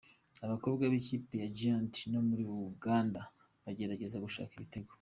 Abakobwa 0.45 0.83
b’ikipe 0.91 1.35
ya 1.43 1.49
Giant 1.57 1.93
yo 2.13 2.21
muri 2.27 2.43
Uganda 2.71 3.21
bagerageza 3.63 4.23
gushaka 4.25 4.51
ibitego. 4.57 4.89